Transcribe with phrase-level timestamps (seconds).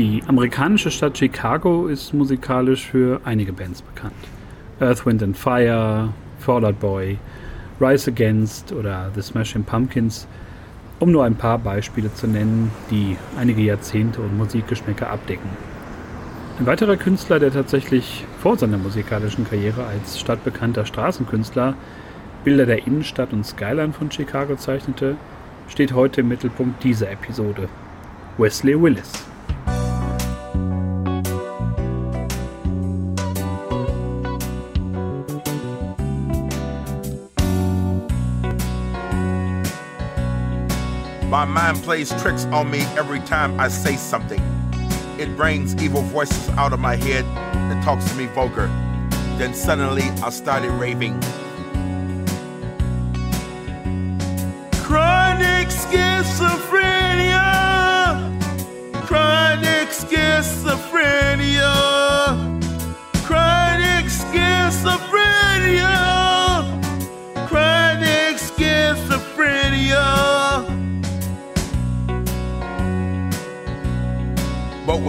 [0.00, 4.14] Die amerikanische Stadt Chicago ist musikalisch für einige Bands bekannt.
[4.80, 7.18] Earth, Wind and Fire, Fall Out Boy,
[7.78, 10.26] Rise Against oder The Smashing Pumpkins,
[11.00, 15.50] um nur ein paar Beispiele zu nennen, die einige Jahrzehnte und Musikgeschmäcker abdecken.
[16.58, 21.74] Ein weiterer Künstler, der tatsächlich vor seiner musikalischen Karriere als stadtbekannter Straßenkünstler
[22.42, 25.16] Bilder der Innenstadt und Skyline von Chicago zeichnete,
[25.68, 27.68] steht heute im Mittelpunkt dieser Episode.
[28.38, 29.29] Wesley Willis.
[41.50, 44.40] Mind plays tricks on me every time I say something.
[45.18, 48.68] It brings evil voices out of my head that talks to me vulgar.
[49.36, 51.20] Then suddenly I started raving.
[54.82, 57.42] Chronic schizophrenia.
[59.06, 61.29] Chronic schizophrenia.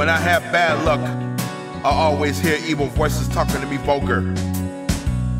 [0.02, 0.99] When I have bad luck,
[1.85, 4.33] I always hear evil voices talking to me vulgar.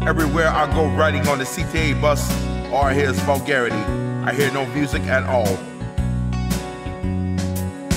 [0.08, 2.32] Everywhere I go riding on the CTA bus,
[2.72, 3.84] all I hear is vulgarity.
[4.24, 5.58] I hear no music at all.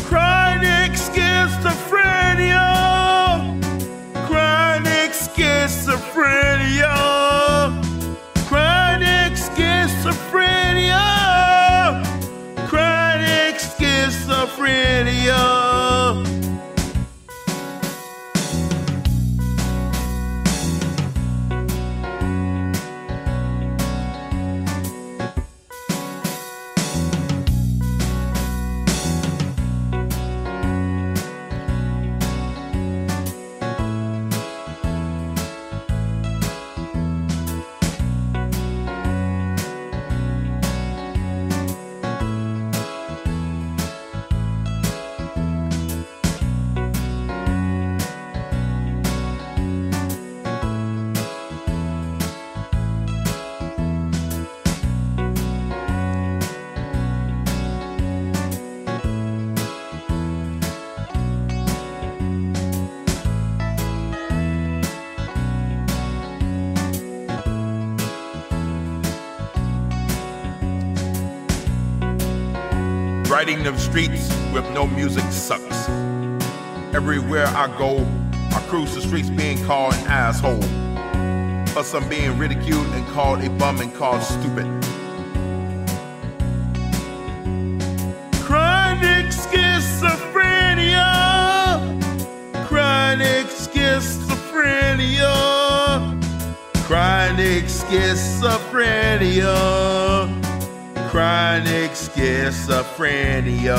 [0.09, 2.65] Chronic schizophrenia.
[4.27, 6.97] Chronic schizophrenia.
[8.49, 11.05] Chronic schizophrenia.
[12.67, 15.64] Chronic schizophrenia.
[73.45, 75.87] Riding the streets with no music sucks.
[76.95, 77.99] Everywhere I go,
[78.57, 80.63] I cruise the streets being called an asshole.
[81.75, 84.65] Plus, I'm being ridiculed and called a bum and called stupid.
[88.41, 91.13] Chronic schizophrenia.
[92.67, 95.35] Chronic schizophrenia.
[96.87, 99.74] Chronic schizophrenia.
[101.15, 103.79] Chronic schizophrenia.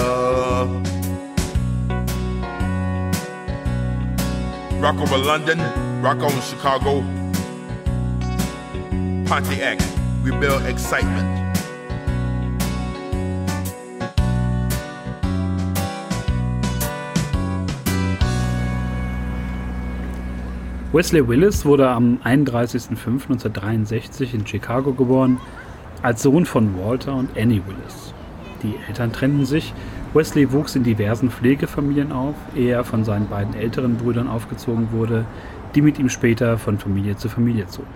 [4.79, 5.59] Rock over London,
[6.01, 7.03] rock on Chicago.
[9.25, 9.81] Pontiac,
[10.23, 10.31] we
[10.65, 11.27] excitement.
[20.93, 25.41] Wesley Willis wurde am 31.05.1963 in Chicago geboren,
[26.05, 28.13] als Sohn von Walter und Annie Willis.
[28.61, 29.73] Die Eltern trennten sich.
[30.13, 35.25] Wesley wuchs in diversen Pflegefamilien auf, ehe er von seinen beiden älteren Brüdern aufgezogen wurde,
[35.73, 37.87] die mit ihm später von Familie zu Familie zogen.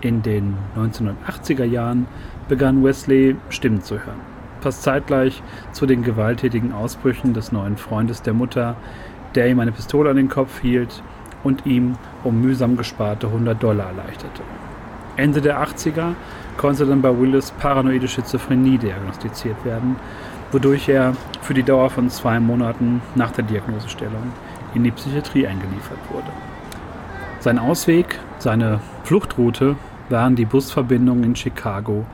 [0.00, 2.06] In den 1980er Jahren
[2.48, 4.20] begann Wesley Stimmen zu hören.
[4.62, 8.74] Fast zeitgleich zu den gewalttätigen Ausbrüchen des neuen Freundes der Mutter,
[9.34, 11.02] der ihm eine Pistole an den Kopf hielt
[11.44, 14.42] und ihm um mühsam gesparte 100 Dollar erleichterte.
[15.18, 16.14] Ende der 80er
[16.56, 19.96] konnte dann bei Willis paranoide Schizophrenie diagnostiziert werden,
[20.52, 24.32] wodurch er für die Dauer von zwei Monaten nach der Diagnosestellung
[24.74, 26.28] in die Psychiatrie eingeliefert wurde.
[27.40, 29.76] Sein Ausweg, seine Fluchtroute
[30.08, 32.06] waren die Busverbindungen in Chicago,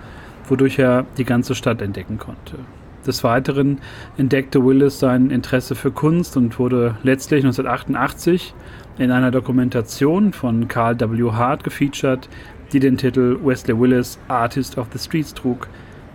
[0.49, 2.58] wodurch er die ganze Stadt entdecken konnte.
[3.06, 3.78] Des Weiteren
[4.17, 8.55] entdeckte Willis sein Interesse für Kunst und wurde letztlich 1988
[8.96, 11.32] in einer Dokumentation von Carl W.
[11.32, 12.28] Hart gefeatured,
[12.75, 15.69] die den Titel Wesley Willis Artist of the Streets trug.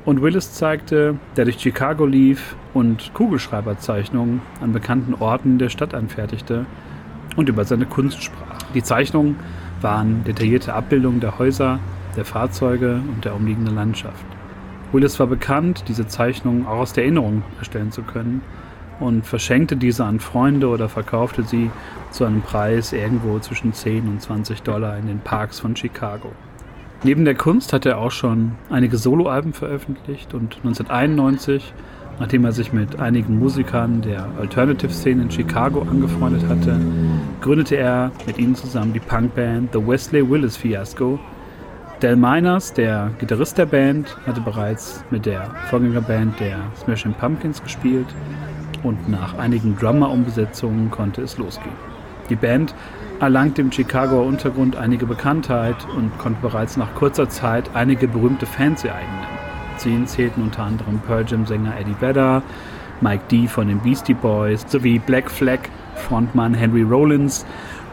[0.04, 6.66] Und Willis zeigte, der durch Chicago lief und Kugelschreiberzeichnungen an bekannten Orten der Stadt anfertigte
[7.38, 8.62] und über seine Kunst sprach.
[8.74, 9.38] Die Zeichnungen
[9.80, 11.80] waren detaillierte Abbildungen der Häuser,
[12.18, 14.26] der Fahrzeuge und der umliegenden Landschaft.
[14.92, 18.42] Willis war bekannt, diese Zeichnungen auch aus der Erinnerung erstellen zu können
[19.00, 21.72] und verschenkte diese an Freunde oder verkaufte sie
[22.12, 26.34] zu einem Preis irgendwo zwischen 10 und 20 Dollar in den Parks von Chicago.
[27.02, 31.74] Neben der Kunst hat er auch schon einige Soloalben veröffentlicht und 1991,
[32.20, 36.78] nachdem er sich mit einigen Musikern der Alternative-Szene in Chicago angefreundet hatte,
[37.40, 41.18] gründete er mit ihnen zusammen die Punkband The Wesley Willis Fiasco.
[42.02, 48.08] Del Miners, der Gitarrist der Band, hatte bereits mit der Vorgängerband der Smashing Pumpkins gespielt
[48.84, 51.99] und nach einigen Drummer-Umbesetzungen konnte es losgehen.
[52.30, 52.76] Die Band
[53.20, 58.84] erlangte im Chicagoer Untergrund einige Bekanntheit und konnte bereits nach kurzer Zeit einige berühmte Fans
[58.84, 59.10] ihr eigen.
[59.78, 62.44] Zu ihnen zählten unter anderem Pearl Jam-Sänger Eddie Vedder,
[63.02, 63.48] Mike D.
[63.48, 65.60] von den Beastie Boys sowie Black Flag
[65.96, 67.46] Frontmann Henry Rollins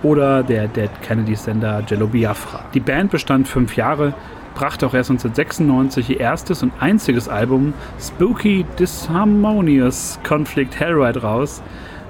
[0.02, 2.64] oder der Dead Kennedy-Sender Jello Biafra.
[2.74, 4.14] Die Band bestand fünf Jahre,
[4.54, 11.62] brachte auch erst 1996 ihr erstes und einziges Album Spooky Disharmonious Conflict Hellride raus,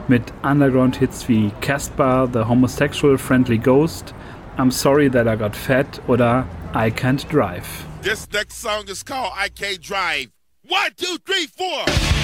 [0.08, 4.14] mit Underground-Hits wie Casper, The Homosexual Friendly Ghost,
[4.58, 7.67] I'm Sorry That I Got Fat oder I Can't Drive.
[8.03, 10.29] This next song is called I Can't Drive.
[10.69, 12.15] One, two, three, four.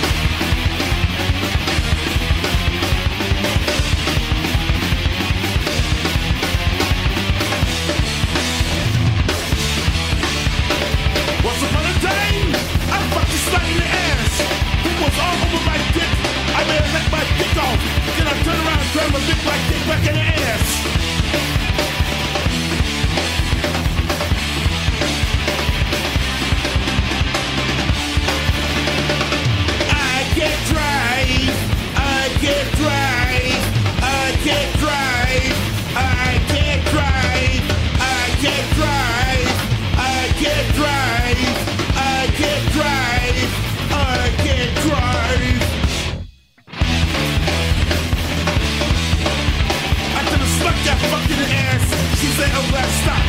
[52.82, 53.22] "Oh, stop."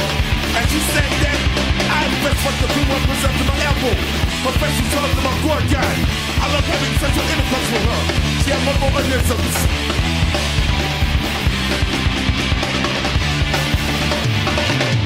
[0.58, 1.38] And she said that
[1.98, 3.96] I best fuck the blue one up to my elbow.
[4.44, 5.94] My was all to my core guy.
[6.44, 8.02] I love having sexual intercourse with her.
[8.44, 9.56] She had multiple organisms.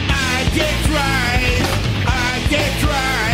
[0.10, 1.68] I can't drive.
[2.08, 3.27] I can't drive.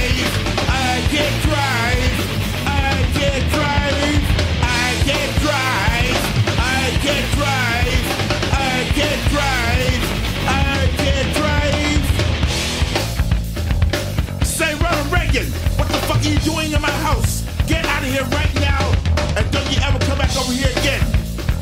[16.24, 17.44] Are you doing in my house?
[17.68, 18.92] Get out of here right now,
[19.36, 21.02] and don't you ever come back over here again.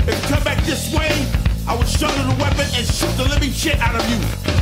[0.07, 1.09] If you come back this way,
[1.67, 4.60] I will shoulder the weapon and shoot the living shit out of you.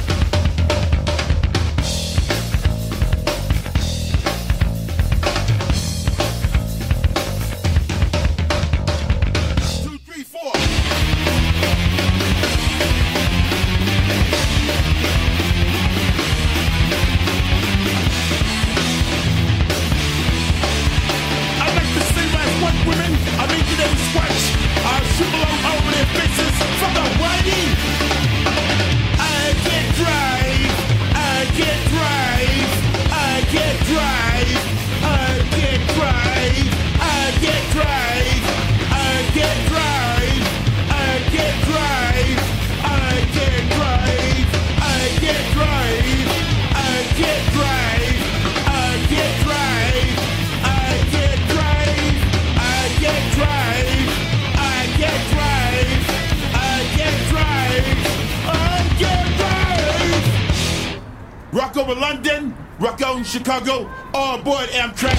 [63.30, 65.16] Chicago, all aboard Amtrak.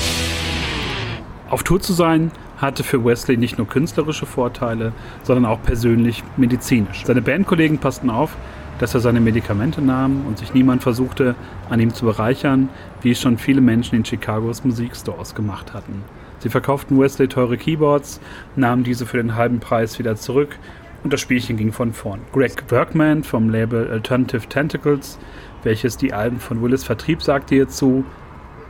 [1.49, 7.05] Auf Tour zu sein hatte für Wesley nicht nur künstlerische Vorteile, sondern auch persönlich medizinisch.
[7.05, 8.37] Seine Bandkollegen passten auf,
[8.81, 11.37] dass er seine Medikamente nahm und sich niemand versuchte,
[11.69, 12.69] an ihm zu bereichern,
[13.01, 16.03] wie es schon viele Menschen in Chicagos Musikstores gemacht hatten.
[16.41, 18.21] Sie verkauften Wesley teure Keyboards,
[18.57, 20.59] nahmen diese für den halben Preis wieder zurück
[21.05, 22.21] und das Spielchen ging von vorn.
[22.33, 25.19] Greg Bergman vom Label Alternative Tentacles,
[25.63, 28.05] welches die Alben von Willis vertrieb, sagte hierzu,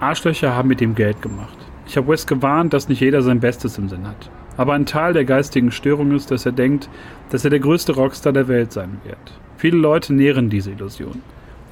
[0.00, 1.56] Arschlöcher haben mit ihm Geld gemacht.
[1.86, 4.30] Ich habe Wes gewarnt, dass nicht jeder sein Bestes im Sinn hat.
[4.56, 6.88] Aber ein Teil der geistigen Störung ist, dass er denkt,
[7.30, 9.18] dass er der größte Rockstar der Welt sein wird.
[9.56, 11.22] Viele Leute nähren diese Illusion.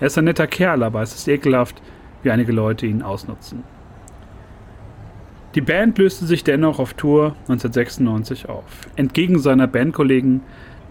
[0.00, 1.80] Er ist ein netter Kerl, aber es ist ekelhaft,
[2.22, 3.64] wie einige Leute ihn ausnutzen.
[5.54, 8.64] Die Band löste sich dennoch auf Tour 1996 auf.
[8.96, 10.42] Entgegen seiner Bandkollegen,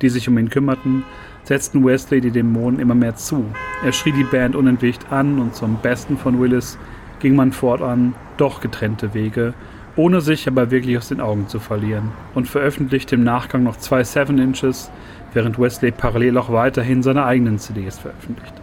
[0.01, 1.03] die sich um ihn kümmerten,
[1.47, 3.45] setzten Wesley die Dämonen immer mehr zu.
[3.83, 6.77] Er schrie die Band unentwegt an und zum Besten von Willis
[7.19, 9.53] ging man fortan doch getrennte Wege
[9.97, 14.03] ohne sich aber wirklich aus den Augen zu verlieren und veröffentlichte im Nachgang noch zwei
[14.03, 14.91] Seven Inches,
[15.33, 18.61] während Wesley parallel auch weiterhin seine eigenen CDs veröffentlichte.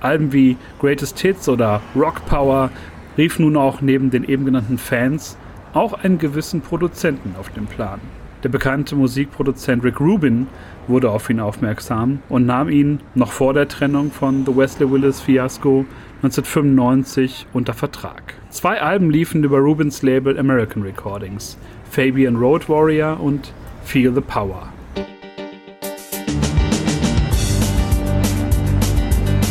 [0.00, 2.70] Alben wie Greatest Hits oder Rock Power
[3.16, 5.38] rief nun auch neben den eben genannten Fans
[5.72, 8.00] auch einen gewissen Produzenten auf den Plan.
[8.42, 10.48] Der bekannte Musikproduzent Rick Rubin
[10.88, 15.20] wurde auf ihn aufmerksam und nahm ihn noch vor der Trennung von The Wesley Willis
[15.20, 15.86] Fiasco
[16.22, 18.34] 1995 unter Vertrag.
[18.50, 21.56] Zwei Alben liefen über Rubins Label American Recordings,
[21.88, 23.52] Fabian Road Warrior und
[23.84, 24.72] Feel the Power.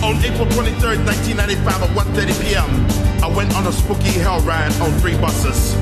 [0.03, 2.65] On April 23, 1995 at 1.30 p.m.,
[3.23, 5.77] I went on a spooky hell ride on three buses.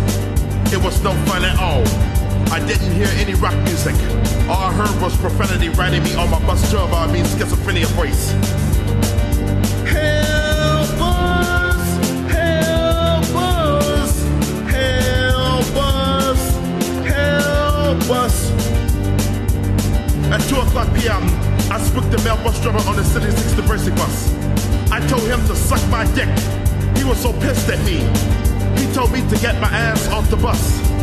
[0.71, 1.83] It was no fun at all.
[2.51, 3.93] I didn't hear any rock music.
[4.49, 8.31] All I heard was profanity riding me on my bus tour by mean schizophrenia voice.
[9.85, 11.87] Help us!
[12.33, 14.23] Help us!
[14.67, 16.41] Help us!
[17.05, 18.51] Help us!
[20.31, 21.23] At 2 o'clock p.m.,
[21.71, 24.33] I spooked the male bus driver on the City 6 Diversity bus.
[24.91, 26.29] I told him to suck my dick.
[26.97, 27.99] He was so pissed at me.
[28.81, 30.98] He told me to get my ass off the bus.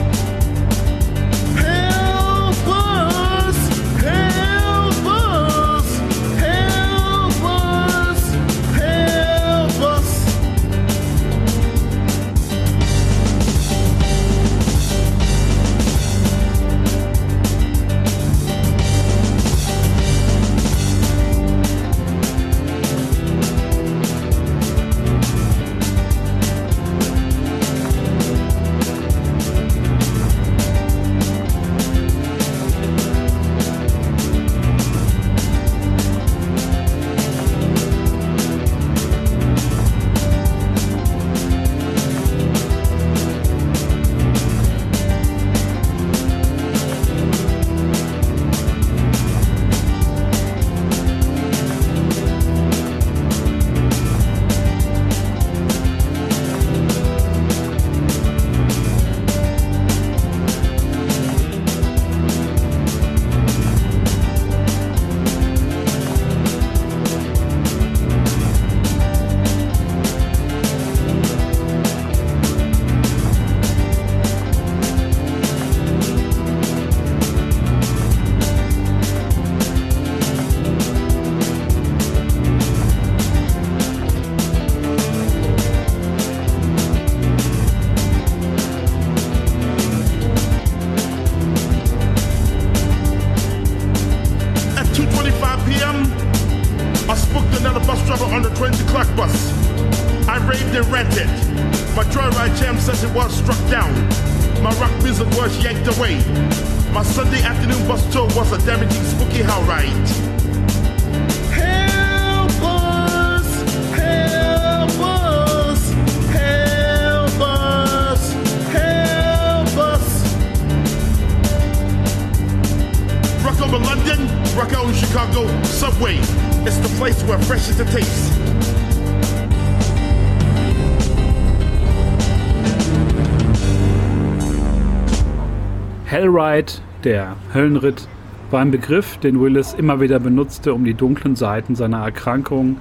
[136.17, 136.73] Hellride,
[137.05, 138.09] der Höllenritt,
[138.51, 142.79] war ein Begriff, den Willis immer wieder benutzte, um die dunklen Seiten seiner Erkrankung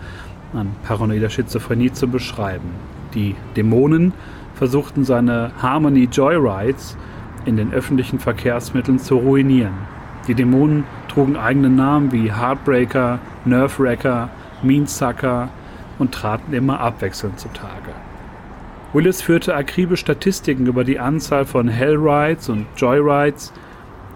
[0.54, 2.70] an paranoider Schizophrenie zu beschreiben.
[3.13, 4.13] Die Dämonen
[4.54, 6.96] versuchten seine Harmony Joyrides
[7.44, 9.80] in den öffentlichen Verkehrsmitteln zu ruinieren.
[10.30, 14.30] Die Dämonen trugen eigene Namen wie Heartbreaker, Nerve-Wrecker,
[14.63, 15.50] Meansucker
[16.00, 17.92] und traten immer abwechselnd zutage.
[18.96, 23.52] Willis führte akribisch Statistiken über die Anzahl von Hellrides und Joyrides,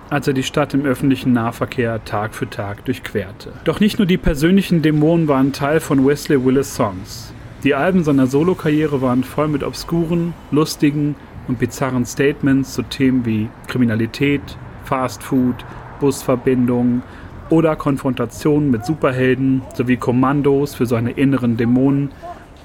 [0.09, 3.51] als er die Stadt im öffentlichen Nahverkehr Tag für Tag durchquerte.
[3.65, 7.33] Doch nicht nur die persönlichen Dämonen waren Teil von Wesley Willis Songs.
[7.65, 11.15] Die Alben seiner Solokarriere waren voll mit obskuren, lustigen
[11.49, 15.55] und bizarren Statements zu Themen wie Kriminalität, Fast Food,
[15.99, 17.03] Busverbindungen
[17.49, 22.11] oder Konfrontationen mit Superhelden sowie Kommandos für seine inneren Dämonen,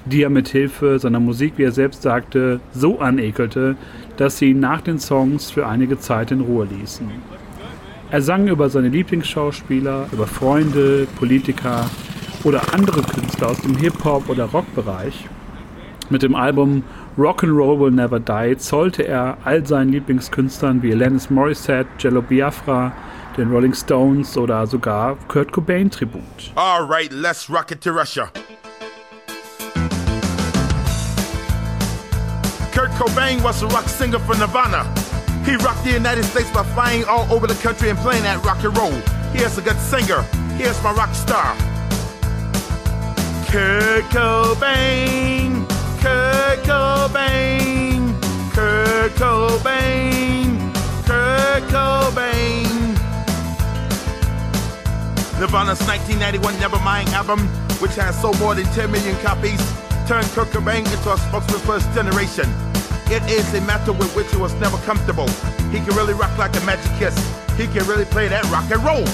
[0.05, 3.75] die er mit Hilfe seiner Musik, wie er selbst sagte, so anekelte,
[4.17, 7.09] dass sie ihn nach den Songs für einige Zeit in Ruhe ließen.
[8.11, 11.89] Er sang über seine Lieblingsschauspieler, über Freunde, Politiker
[12.43, 15.27] oder andere Künstler aus dem Hip-Hop- oder Rockbereich.
[16.11, 16.83] Mit dem Album
[17.17, 22.93] Rock'n'Roll Will Never Die zollte er all seinen Lieblingskünstlern wie Alanis Morissette, Jello Biafra,
[23.37, 26.21] den Rolling Stones oder sogar Kurt Cobain Tribut.
[26.55, 28.29] All right, let's rock it to Russia.
[33.05, 34.83] Cobain was a rock singer for Nirvana.
[35.45, 38.63] He rocked the United States by flying all over the country and playing that rock
[38.63, 38.93] and roll.
[39.31, 40.23] Here's a good singer.
[40.57, 41.55] Here's my rock star.
[43.45, 45.69] Kurt Cobain,
[46.01, 48.19] Kurt Cobain,
[48.53, 50.73] Kurt Cobain,
[51.05, 52.65] Kurt Cobain.
[55.39, 57.41] Nirvana's 1991 Nevermind album,
[57.79, 59.61] which has sold more than 10 million copies,
[60.07, 62.74] turned Kurt Cobain into a spokesman for his generation.
[63.07, 65.27] It is a matter with which he was never comfortable.
[65.71, 67.15] He can really rock like a magic kiss.
[67.55, 69.05] He can really play that rock and roll.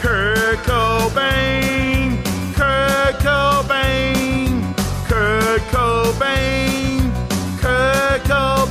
[0.00, 2.22] Kurt Cobain,
[2.54, 4.74] Kurt Cobain,
[5.08, 7.12] Kurt Cobain,
[7.60, 8.61] Kurt Cobain.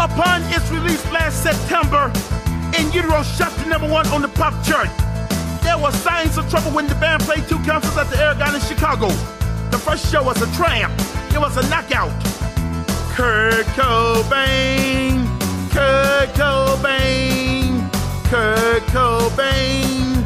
[0.00, 2.10] Upon its release last September,
[2.78, 4.88] In Utero shot to number one on the pop chart.
[5.62, 8.62] There were signs of trouble when the band played two concerts at the Aragon in
[8.62, 9.08] Chicago.
[9.70, 10.94] The first show was a triumph.
[11.34, 12.10] It was a knockout.
[13.12, 15.26] Kurt Cobain,
[15.70, 17.92] Kurt Cobain,
[18.30, 20.24] Kurt Cobain,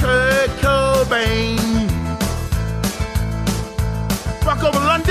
[0.00, 1.58] Kurt Cobain.
[4.44, 5.01] Rock over London,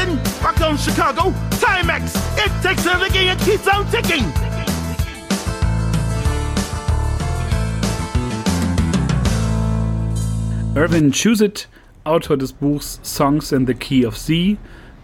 [0.72, 2.16] on Chicago, Timex.
[2.38, 4.26] It takes a licking and keeps on ticking.
[10.76, 11.68] Irvin Chusit,
[12.06, 14.58] Autor des Buchs Songs in the Key of Z,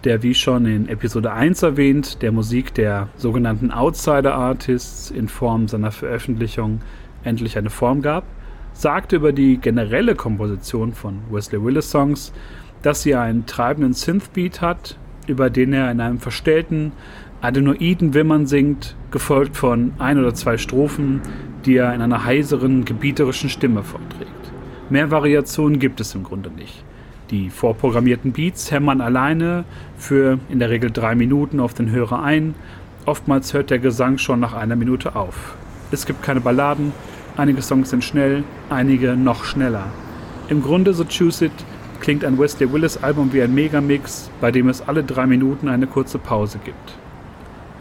[0.05, 5.67] der wie schon in Episode 1 erwähnt, der Musik der sogenannten Outsider Artists in Form
[5.67, 6.81] seiner Veröffentlichung
[7.23, 8.23] endlich eine Form gab,
[8.71, 12.31] sagte über die generelle Komposition von Wesley Willis Songs,
[12.83, 14.97] dass sie einen treibenden Synthbeat hat,
[15.29, 16.91] über den er in einem verstellten,
[17.41, 21.21] adenoiden Wimmern singt, gefolgt von ein oder zwei Strophen,
[21.65, 24.31] die er in einer heiseren, gebieterischen Stimme vorträgt.
[24.89, 26.83] Mehr Variationen gibt es im Grunde nicht.
[27.29, 29.65] Die vorprogrammierten Beats hämmern alleine
[29.97, 32.55] für in der Regel drei Minuten auf den Hörer ein.
[33.05, 35.57] Oftmals hört der Gesang schon nach einer Minute auf.
[35.91, 36.93] Es gibt keine Balladen,
[37.35, 39.87] einige Songs sind schnell, einige noch schneller.
[40.47, 41.51] Im Grunde, so Choose It,
[41.99, 45.87] klingt ein Wesley Willis Album wie ein Megamix, bei dem es alle drei Minuten eine
[45.87, 46.97] kurze Pause gibt.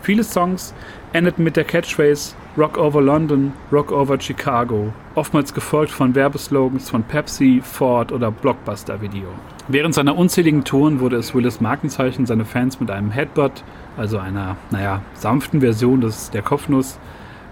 [0.03, 0.73] Viele Songs
[1.13, 7.03] endeten mit der Catchphrase Rock over London, Rock over Chicago, oftmals gefolgt von Werbeslogans von
[7.03, 9.29] Pepsi, Ford oder Blockbuster Video.
[9.69, 13.65] Während seiner unzähligen Touren wurde es Willis Markenzeichen, seine Fans mit einem Headbutt,
[13.97, 16.99] also einer, naja, sanften Version des, der Kopfnuss,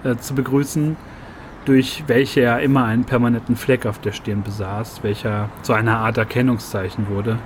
[0.04, 0.96] äh, zu begrüßen,
[1.64, 6.18] durch welche er immer einen permanenten Fleck auf der Stirn besaß, welcher zu einer Art
[6.18, 7.38] Erkennungszeichen wurde,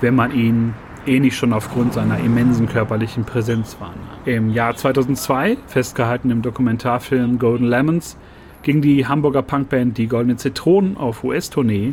[0.00, 0.74] wenn man ihn
[1.06, 3.98] eh nicht schon aufgrund seiner immensen körperlichen Präsenz wahrnahm.
[4.24, 8.16] Im Jahr 2002, festgehalten im Dokumentarfilm Golden Lemons,
[8.62, 11.92] ging die Hamburger Punkband Die Goldenen Zitronen auf US-Tournee,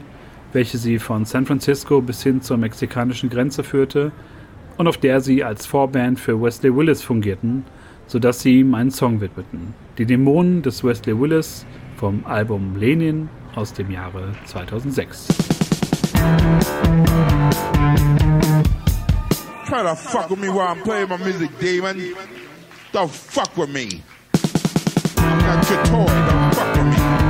[0.53, 4.11] welche sie von San Francisco bis hin zur mexikanischen Grenze führte
[4.77, 7.65] und auf der sie als Vorband für Wesley Willis fungierten,
[8.11, 9.73] sodass sie ihm einen Song widmeten.
[9.97, 15.27] Die Dämonen des Wesley Willis vom Album Lenin aus dem Jahre 2006.
[19.65, 22.13] Try to fuck with me while I'm playing my music, demon.
[22.91, 24.03] Don't fuck with me.
[25.17, 26.05] I got your toy.
[26.05, 27.20] Don't fuck with me.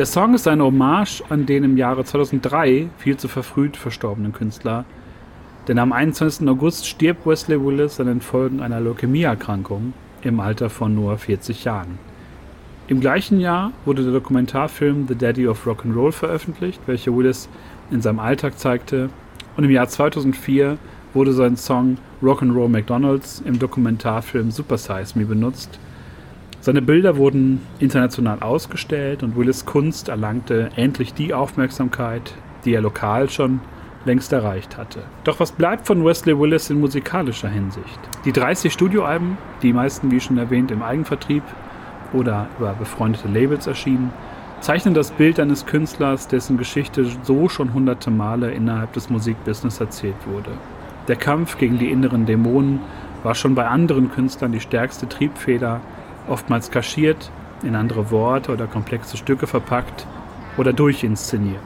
[0.00, 4.86] Der Song ist eine Hommage an den im Jahre 2003 viel zu verfrüht verstorbenen Künstler.
[5.68, 6.48] Denn am 21.
[6.48, 11.98] August stirbt Wesley Willis an den Folgen einer Leukämieerkrankung im Alter von nur 40 Jahren.
[12.88, 17.50] Im gleichen Jahr wurde der Dokumentarfilm The Daddy of Rock'n'Roll veröffentlicht, welcher Willis
[17.90, 19.10] in seinem Alltag zeigte.
[19.58, 20.78] Und im Jahr 2004
[21.12, 25.78] wurde sein Song Rock'n'Roll McDonald's im Dokumentarfilm Super Size Me benutzt–
[26.60, 33.30] seine Bilder wurden international ausgestellt und Willis Kunst erlangte endlich die Aufmerksamkeit, die er lokal
[33.30, 33.60] schon
[34.04, 35.00] längst erreicht hatte.
[35.24, 37.98] Doch was bleibt von Wesley Willis in musikalischer Hinsicht?
[38.24, 41.42] Die 30 Studioalben, die meisten, wie schon erwähnt, im Eigenvertrieb
[42.12, 44.12] oder über befreundete Labels erschienen,
[44.60, 50.26] zeichnen das Bild eines Künstlers, dessen Geschichte so schon hunderte Male innerhalb des Musikbusiness erzählt
[50.26, 50.50] wurde.
[51.08, 52.80] Der Kampf gegen die inneren Dämonen
[53.22, 55.80] war schon bei anderen Künstlern die stärkste Triebfeder,
[56.28, 57.30] oftmals kaschiert,
[57.62, 60.06] in andere Worte oder komplexe Stücke verpackt
[60.56, 61.60] oder durchinszeniert.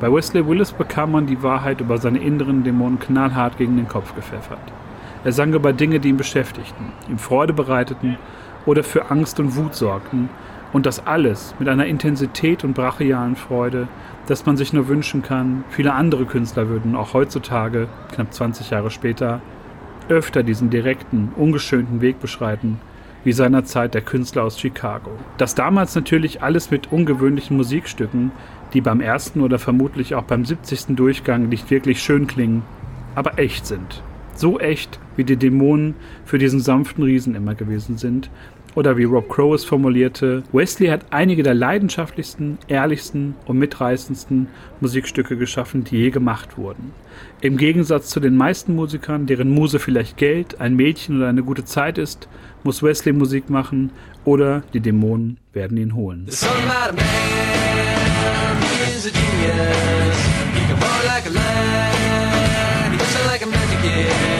[0.00, 4.14] Bei Wesley Willis bekam man die Wahrheit über seine inneren Dämonen knallhart gegen den Kopf
[4.14, 4.58] gepfeffert.
[5.24, 8.18] Er sang über Dinge, die ihn beschäftigten, ihm Freude bereiteten
[8.66, 10.28] oder für Angst und Wut sorgten,
[10.72, 13.88] und das alles mit einer Intensität und brachialen Freude,
[14.26, 18.90] dass man sich nur wünschen kann, viele andere Künstler würden auch heutzutage, knapp 20 Jahre
[18.90, 19.40] später,
[20.08, 22.80] öfter diesen direkten, ungeschönten Weg beschreiten,
[23.24, 25.10] wie seinerzeit der Künstler aus Chicago.
[25.38, 28.32] Das damals natürlich alles mit ungewöhnlichen Musikstücken,
[28.72, 30.96] die beim ersten oder vermutlich auch beim 70.
[30.96, 32.62] Durchgang nicht wirklich schön klingen,
[33.14, 34.02] aber echt sind.
[34.34, 38.30] So echt, wie die Dämonen für diesen sanften Riesen immer gewesen sind
[38.76, 44.48] oder wie Rob Crow es formulierte, Wesley hat einige der leidenschaftlichsten, ehrlichsten und mitreißendsten
[44.80, 46.92] Musikstücke geschaffen, die je gemacht wurden.
[47.42, 51.66] Im Gegensatz zu den meisten Musikern, deren Muse vielleicht Geld, ein Mädchen oder eine gute
[51.66, 52.28] Zeit ist,
[52.64, 53.90] muss Wesley Musik machen
[54.24, 56.26] oder die Dämonen werden ihn holen.
[63.86, 64.35] Ja,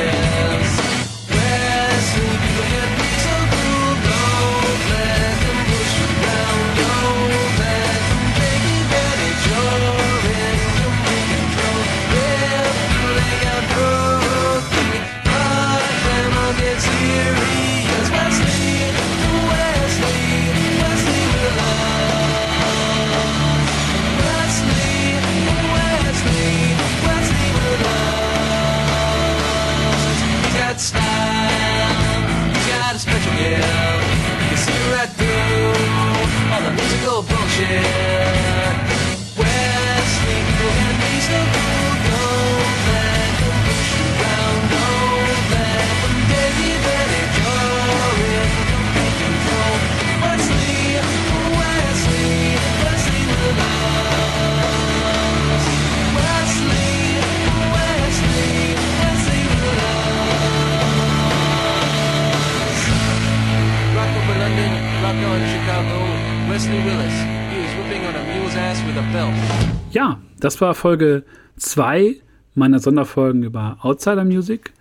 [70.39, 71.25] das war Folge
[71.57, 72.17] 2
[72.55, 74.73] meiner Sonderfolgen über Outsider Music.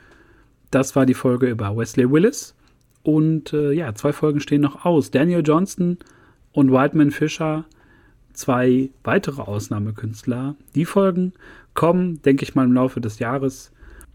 [0.71, 2.55] Das war die Folge über Wesley Willis.
[3.03, 5.11] Und äh, ja, zwei Folgen stehen noch aus.
[5.11, 5.99] Daniel Johnston
[6.53, 7.65] und Whiteman Fisher,
[8.33, 10.55] zwei weitere Ausnahmekünstler.
[10.73, 11.33] Die Folgen
[11.75, 13.71] kommen, denke ich mal, im Laufe des Jahres.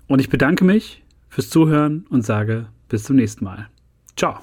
[0.08, 3.68] Und ich bedanke mich fürs Zuhören und sage bis zum nächsten Mal.
[4.16, 4.40] Ciao.